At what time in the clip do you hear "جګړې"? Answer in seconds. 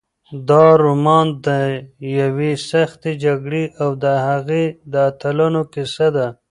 3.23-3.63